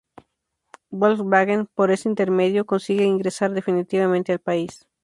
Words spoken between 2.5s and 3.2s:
consigue